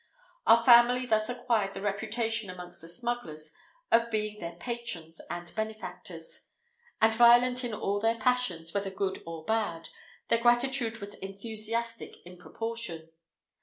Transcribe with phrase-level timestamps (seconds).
[0.47, 3.53] Our family thus acquired the reputation amongst the smugglers
[3.91, 6.47] of being their patrons and benefactors;
[6.99, 9.89] and violent in all their passions, whether good or bad,
[10.29, 13.11] their gratitude was enthusiastic in proportion.